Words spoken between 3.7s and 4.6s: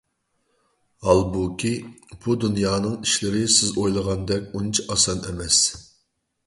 ئويلىغاندەك